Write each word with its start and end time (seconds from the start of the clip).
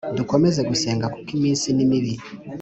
Dukomeze 0.17 0.61
gusenga 0.69 1.05
kuko 1.13 1.29
iminsi 1.37 1.67
ni 1.77 1.85
mibi 1.89 2.13